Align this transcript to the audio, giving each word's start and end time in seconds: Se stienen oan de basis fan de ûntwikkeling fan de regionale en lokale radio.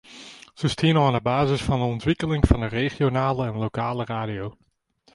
Se 0.61 0.67
stienen 0.73 1.01
oan 1.03 1.13
de 1.17 1.25
basis 1.33 1.61
fan 1.67 1.79
de 1.81 1.87
ûntwikkeling 1.93 2.41
fan 2.49 2.61
de 2.63 2.69
regionale 2.81 3.41
en 3.49 3.61
lokale 3.67 4.03
radio. 4.15 4.45